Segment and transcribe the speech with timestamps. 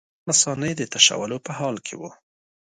[0.03, 2.11] هغه د مثانې د تشولو په حال کې وو.